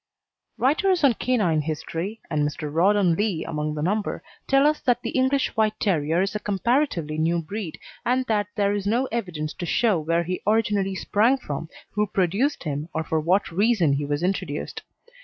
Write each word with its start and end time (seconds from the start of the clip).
Writers 0.57 1.03
on 1.03 1.13
canine 1.13 1.61
history, 1.61 2.19
and 2.27 2.41
Mr. 2.41 2.73
Rawdon 2.73 3.13
Lee 3.13 3.45
among 3.45 3.75
the 3.75 3.83
number, 3.83 4.23
tell 4.47 4.65
us 4.65 4.79
that 4.81 5.03
the 5.03 5.11
English 5.11 5.49
White 5.55 5.79
Terrier 5.79 6.23
is 6.23 6.33
a 6.33 6.39
comparatively 6.39 7.19
new 7.19 7.39
breed, 7.39 7.77
and 8.03 8.25
that 8.25 8.47
there 8.55 8.73
is 8.73 8.87
no 8.87 9.05
evidence 9.11 9.53
to 9.53 9.65
show 9.67 9.99
where 9.99 10.23
he 10.23 10.41
originally 10.47 10.95
sprang 10.95 11.37
from, 11.37 11.69
who 11.91 12.07
produced 12.07 12.63
him, 12.63 12.89
or 12.95 13.03
for 13.03 13.19
what 13.19 13.51
reason 13.51 13.93
he 13.93 14.03
was 14.07 14.23
introduced. 14.23 14.81